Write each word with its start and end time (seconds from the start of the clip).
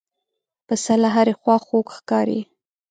پسه 0.67 0.93
له 1.03 1.09
هرې 1.15 1.33
خوا 1.39 1.55
خوږ 1.65 1.87
ښکاري. 1.97 2.39